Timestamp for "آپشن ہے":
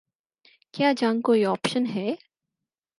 1.45-2.13